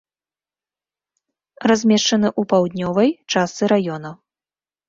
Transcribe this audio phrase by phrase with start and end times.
[1.71, 4.09] Размешчаны ў паўднёвай частцы раёна.